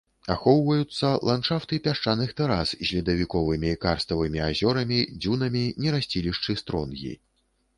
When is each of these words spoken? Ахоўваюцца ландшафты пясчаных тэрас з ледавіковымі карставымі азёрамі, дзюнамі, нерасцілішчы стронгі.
Ахоўваюцца 0.33 1.09
ландшафты 1.29 1.77
пясчаных 1.87 2.33
тэрас 2.39 2.71
з 2.73 2.87
ледавіковымі 2.93 3.75
карставымі 3.85 4.39
азёрамі, 4.49 4.99
дзюнамі, 5.21 5.63
нерасцілішчы 5.87 6.61
стронгі. 6.63 7.17